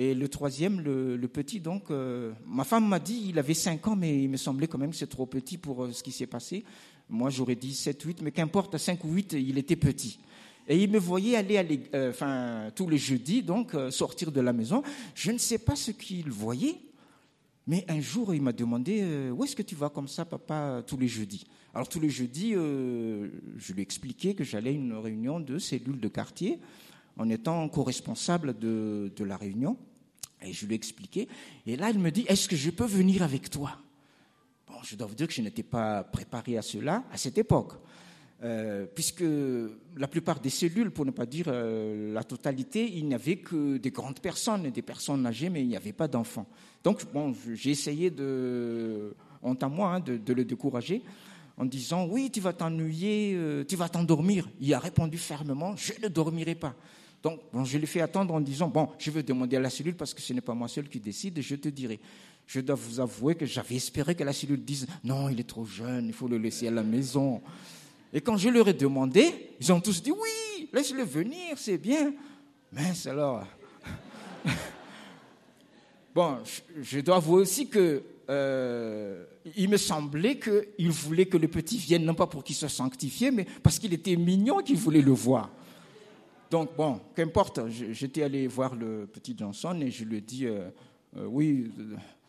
[0.00, 3.96] Et le troisième, le, petit, donc, euh, ma femme m'a dit, il avait 5 ans,
[3.96, 6.28] mais il me semblait quand même que c'est trop petit pour euh, ce qui s'est
[6.28, 6.64] passé.
[7.08, 10.20] Moi, j'aurais dit 7, 8, mais qu'importe, à 5 ou 8, il était petit.
[10.68, 11.64] Et il me voyait aller, à
[11.96, 14.84] euh, enfin, tous les jeudis, donc, sortir de la maison.
[15.16, 16.76] Je ne sais pas ce qu'il voyait,
[17.68, 20.96] mais un jour, il m'a demandé, où est-ce que tu vas comme ça, papa, tous
[20.96, 21.44] les jeudis?
[21.74, 26.00] Alors, tous les jeudis, je lui ai expliqué que j'allais à une réunion de cellules
[26.00, 26.58] de quartier
[27.18, 29.76] en étant co-responsable de, la réunion.
[30.40, 31.28] Et je lui ai expliqué.
[31.66, 33.76] Et là, il me dit, est-ce que je peux venir avec toi?
[34.66, 37.72] Bon, je dois vous dire que je n'étais pas préparé à cela à cette époque.
[38.44, 39.24] Euh, puisque
[39.96, 43.78] la plupart des cellules, pour ne pas dire euh, la totalité, il n'y avait que
[43.78, 46.46] des grandes personnes, des personnes âgées, mais il n'y avait pas d'enfants.
[46.84, 51.02] Donc, bon, j'ai essayé de, honte à moi, hein, de, le décourager
[51.56, 54.48] en disant, oui, tu vas t'ennuyer, euh, tu vas t'endormir.
[54.60, 56.76] Il a répondu fermement, je ne dormirai pas.
[57.24, 60.14] Donc, je l'ai fait attendre en disant, bon, je veux demander à la cellule parce
[60.14, 61.98] que ce n'est pas moi seul qui décide, je te dirai.
[62.46, 65.64] Je dois vous avouer que j'avais espéré que la cellule dise, non, il est trop
[65.64, 67.42] jeune, il faut le laisser à la maison.
[68.12, 72.12] Et quand je leur ai demandé, ils ont tous dit, oui, laisse-le venir, c'est bien.
[72.72, 73.46] Mince alors.
[76.14, 76.38] bon,
[76.80, 79.24] je dois avouer aussi que euh,
[79.56, 83.30] il me semblait qu'il voulait que le petit vienne, non pas pour qu'il soit sanctifié,
[83.30, 85.50] mais parce qu'il était mignon qu'il voulait le voir.
[86.50, 90.68] Donc, bon, qu'importe, j'étais allé voir le petit Johnson et je lui ai dit, euh,
[91.16, 91.70] euh, oui,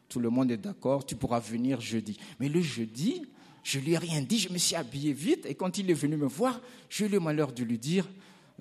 [0.10, 2.18] tout le monde est d'accord, tu pourras venir jeudi.
[2.40, 3.26] Mais le jeudi,
[3.64, 6.18] je lui ai rien dit, je me suis habillé vite et quand il est venu
[6.18, 8.08] me voir, j'ai eu le malheur de lui dire,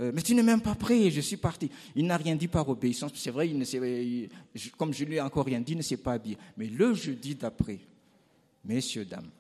[0.01, 1.71] euh, mais tu n'es même pas prêt, je suis parti.
[1.97, 5.47] Il n'a rien dit par obéissance, c'est vrai, il ne comme je lui ai encore
[5.47, 6.39] rien dit, il ne s'est pas habillé.
[6.57, 7.79] Mais le jeudi d'après,
[8.65, 9.31] messieurs, dames,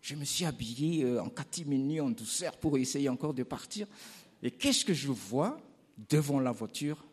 [0.00, 3.86] je me suis habillé en catimini, en douceur, pour essayer encore de partir.
[4.42, 5.60] Et qu'est-ce que je vois
[6.08, 7.04] devant la voiture?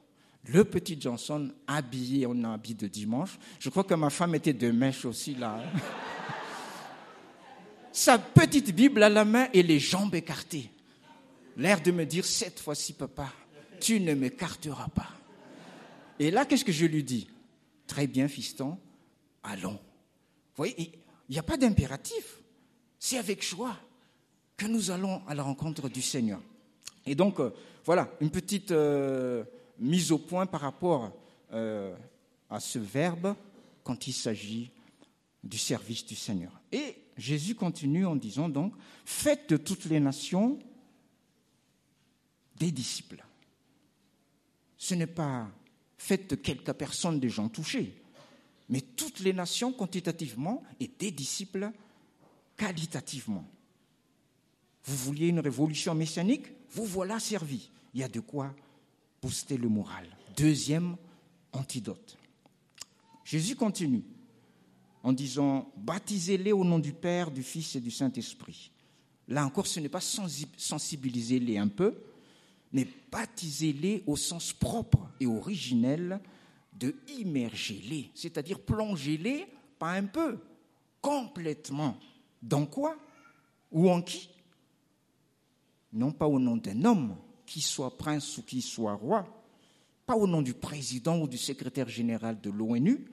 [0.48, 3.40] Le petit Johnson habillé en habit de dimanche.
[3.60, 5.64] Je crois que ma femme était de mèche aussi là.
[7.95, 10.69] Sa petite Bible à la main et les jambes écartées.
[11.55, 13.31] L'air de me dire, cette fois-ci, papa,
[13.79, 15.08] tu ne m'écarteras pas.
[16.19, 17.29] Et là, qu'est-ce que je lui dis?
[17.88, 18.77] Très bien, fiston,
[19.43, 19.79] allons.
[19.79, 20.75] Vous voyez,
[21.29, 22.41] il n'y a pas d'impératif.
[22.99, 23.77] C'est avec joie
[24.58, 26.41] que nous allons à la rencontre du Seigneur.
[27.05, 27.53] Et donc, euh,
[27.86, 29.45] voilà, une petite euh,
[29.79, 31.13] mise au point par rapport
[31.53, 31.95] euh,
[32.49, 33.36] à ce verbe
[33.86, 34.69] quand il s'agit
[35.45, 36.60] du service du Seigneur.
[36.71, 38.73] Et Jésus continue en disant donc,
[39.05, 40.60] faites de toutes les nations
[42.58, 43.23] des disciples.
[44.77, 45.49] Ce n'est pas
[45.97, 48.01] faites de quelques personnes des gens touchés,
[48.69, 51.71] mais toutes les nations quantitativement et des disciples
[52.58, 53.47] qualitativement.
[54.84, 57.69] Vous vouliez une révolution messianique Vous voilà servi.
[57.93, 58.53] Il y a de quoi
[59.21, 60.05] booster le moral.
[60.38, 60.97] Deuxième
[61.53, 62.17] antidote.
[63.23, 64.03] Jésus continue
[65.06, 68.72] en disant Baptisez-les au nom du Père, du Fils et du Saint-Esprit.
[69.28, 71.96] Là encore, ce n'est pas sensibiliser-les un peu,
[72.74, 76.20] mais baptisez-les au sens propre et originel
[76.74, 79.46] de immerger-les, c'est-à-dire plonger-les,
[79.78, 80.39] pas un peu,
[81.02, 81.98] complètement.
[82.41, 82.98] Dans quoi
[83.72, 84.30] Ou en qui?
[85.94, 87.15] Non pas au nom d'un homme,
[87.46, 89.26] qui soit prince ou qui soit roi,
[90.08, 93.06] pas au nom du président ou du secrétaire général de l'ONU,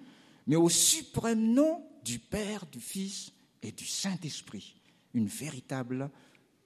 [0.46, 4.76] mais au suprême nom du Père, du Fils et du Saint-Esprit.
[5.14, 6.10] Une véritable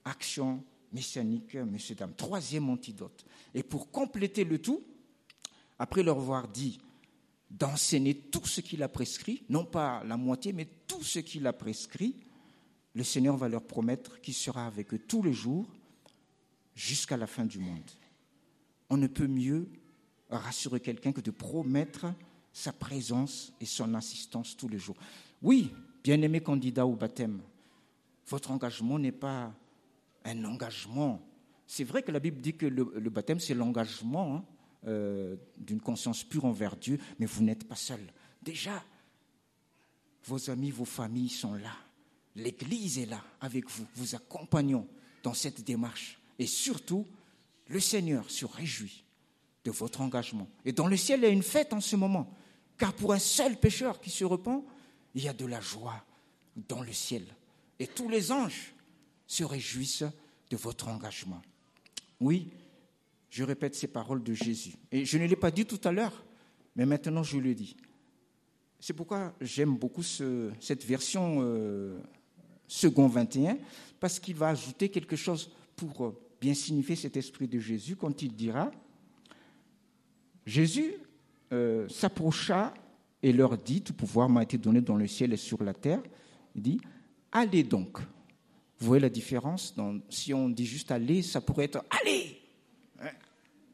[0.05, 0.63] action
[0.93, 2.15] messianique, messieurs, dames.
[2.15, 3.25] Troisième antidote.
[3.53, 4.83] Et pour compléter le tout,
[5.79, 6.79] après leur avoir dit
[7.49, 11.53] d'enseigner tout ce qu'il a prescrit, non pas la moitié, mais tout ce qu'il a
[11.53, 12.15] prescrit,
[12.93, 15.67] le Seigneur va leur promettre qu'il sera avec eux tous les jours
[16.75, 17.89] jusqu'à la fin du monde.
[18.89, 19.69] On ne peut mieux
[20.29, 22.07] rassurer quelqu'un que de promettre
[22.57, 24.95] sa présence et son assistance tous les jours.
[25.43, 25.71] Oui,
[26.03, 27.39] bien-aimé candidat au baptême,
[28.27, 29.53] votre engagement n'est pas
[30.25, 31.21] un engagement.
[31.67, 34.45] C'est vrai que la Bible dit que le, baptême, c'est l'engagement hein,
[34.87, 37.99] euh, d'une conscience pure envers Dieu, mais vous n'êtes pas seul.
[38.41, 38.83] Déjà,
[40.25, 41.75] vos amis, vos familles sont là.
[42.35, 44.87] L'Église est là avec vous, vous accompagnons
[45.21, 46.19] dans cette démarche.
[46.39, 47.05] Et surtout,
[47.67, 49.03] le Seigneur se réjouit
[49.63, 50.47] de votre engagement.
[50.65, 52.33] Et dans le ciel, il y a une fête en ce moment.
[52.77, 54.63] Car pour un seul pécheur qui se repent,
[55.15, 56.03] il y a de la joie
[56.67, 57.23] dans le ciel.
[57.79, 58.73] Et tous les anges
[59.25, 60.05] se réjouissent
[60.49, 61.41] de votre engagement.
[62.19, 62.49] Oui,
[63.29, 64.73] je répète ces paroles de Jésus.
[64.91, 66.23] Et je ne l'ai pas dit tout à l'heure,
[66.75, 67.75] mais maintenant je le dis.
[68.79, 71.99] C'est pourquoi j'aime beaucoup cette version euh,
[72.67, 73.57] second 21,
[73.99, 78.21] parce qu'il va ajouter quelque chose pour euh, bien signifier cet esprit de Jésus quand
[78.21, 78.71] il dira,
[80.45, 80.93] Jésus
[81.51, 82.73] euh, s'approcha
[83.23, 86.01] et leur dit, tout pouvoir m'a été donné dans le ciel et sur la terre,
[86.55, 86.81] il dit,
[87.31, 87.99] allez donc.
[88.79, 89.75] Vous voyez la différence
[90.09, 92.39] Si on dit juste aller, ça pourrait être allez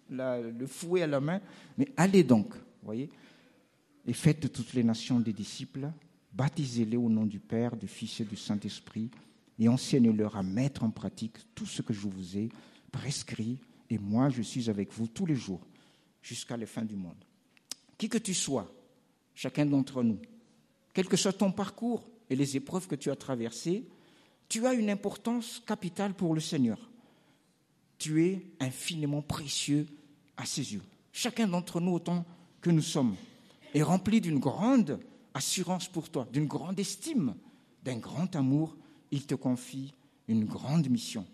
[0.10, 1.42] Le fouet à la main,
[1.78, 3.10] mais allez donc, voyez
[4.06, 5.92] Et faites toutes les nations des disciples,
[6.32, 9.10] baptisez-les au nom du Père, du Fils et du Saint-Esprit,
[9.60, 12.50] et enseignez-leur à mettre en pratique tout ce que je vous ai
[12.92, 13.60] prescrit,
[13.90, 15.62] et moi je suis avec vous tous les jours,
[16.22, 17.24] jusqu'à la fin du monde.
[18.04, 18.70] Qui que tu sois,
[19.34, 20.20] chacun d'entre nous,
[20.94, 23.88] quel que soit ton parcours et les épreuves que tu as traversées,
[24.50, 26.78] tu as une importance capitale pour le Seigneur.
[27.98, 29.88] Tu es infiniment précieux
[30.36, 30.82] à ses yeux.
[31.14, 32.26] Chacun d'entre nous, autant
[32.60, 33.16] que nous sommes,
[33.74, 35.00] est rempli d'une grande
[35.34, 37.36] assurance pour toi, d'une grande estime,
[37.86, 38.76] d'un grand amour.
[39.12, 39.94] Il te confie
[40.28, 41.26] une grande mission,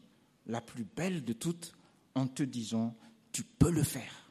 [0.45, 1.73] la plus belle de toutes,
[2.13, 2.95] en te disant,
[3.31, 4.29] tu peux le faire,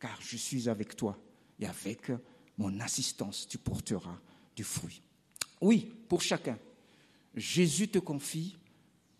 [0.00, 1.18] car je suis avec toi
[1.62, 2.10] et avec
[2.58, 4.18] mon assistance, tu porteras
[4.56, 5.00] du fruit.
[5.60, 6.58] Oui, pour chacun.
[7.34, 8.56] Jésus te confie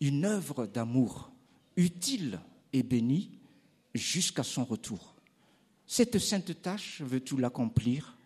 [0.01, 1.31] une œuvre d'amour
[1.77, 2.41] utile
[2.73, 3.31] et bénie
[3.95, 5.15] jusqu'à son retour.
[5.87, 8.17] Cette sainte tâche, veux-tu l'accomplir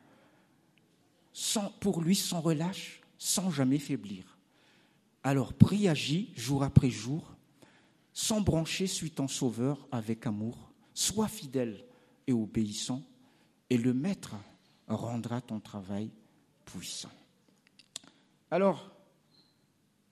[1.33, 4.39] sans, pour lui sans relâche, sans jamais faiblir?
[5.23, 7.35] Alors prie, agis jour après jour,
[8.15, 11.85] sans brancher, suis ton Sauveur avec amour, sois fidèle
[12.27, 13.03] et obéissant,
[13.71, 14.37] et le Maître
[14.87, 16.11] rendra ton travail
[16.65, 17.11] puissant.
[18.51, 18.91] Alors,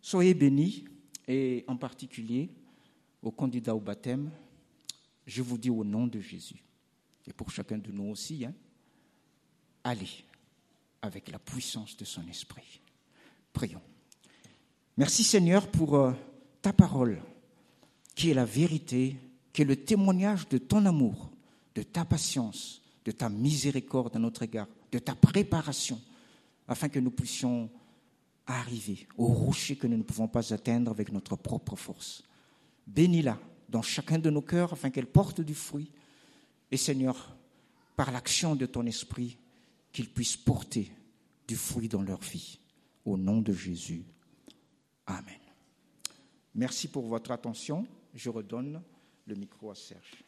[0.01, 0.85] soyez bénis,
[1.27, 2.51] et en particulier
[3.23, 4.31] aux candidats au baptême,
[5.27, 6.63] je vous dis au nom de Jésus,
[7.27, 8.53] et pour chacun de nous aussi, hein,
[9.83, 10.25] allez
[11.01, 12.81] avec la puissance de son esprit.
[13.53, 13.81] Prions.
[14.97, 16.13] Merci Seigneur pour euh,
[16.61, 17.23] ta parole,
[18.15, 19.17] qui est la vérité,
[19.53, 21.31] qui est le témoignage de ton amour,
[21.75, 26.01] de ta patience, de ta miséricorde à notre égard, de ta préparation,
[26.67, 27.71] afin que nous puissions
[28.47, 32.23] arriver au rocher que nous ne pouvons pas atteindre avec notre propre force.
[32.87, 33.39] Bénis-la
[33.69, 35.91] dans chacun de nos cœurs afin qu'elle porte du fruit.
[36.71, 37.37] Et Seigneur,
[37.97, 39.39] par l'action de ton esprit,
[39.93, 40.91] qu'ils puissent porter
[41.47, 42.59] du fruit dans leur vie.
[43.05, 44.05] Au nom de Jésus.
[45.07, 45.41] Amen.
[46.55, 47.87] Merci pour votre attention.
[48.15, 48.83] Je redonne
[49.27, 50.24] le micro à Serge.